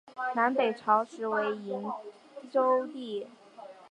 [0.33, 1.87] 南北朝时为营
[2.51, 3.27] 州地。